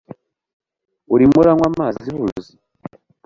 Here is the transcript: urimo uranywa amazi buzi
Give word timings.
urimo 1.13 1.35
uranywa 1.41 1.65
amazi 1.71 2.09
buzi 2.17 2.53